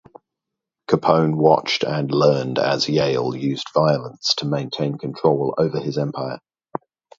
Capone 0.89 1.35
watched 1.35 1.83
and 1.83 2.09
learned 2.11 2.57
as 2.57 2.89
Yale 2.89 3.35
used 3.35 3.67
violence 3.71 4.33
to 4.37 4.47
maintain 4.47 4.97
control 4.97 5.53
over 5.59 5.79
his 5.79 5.95
empire. 5.95 6.39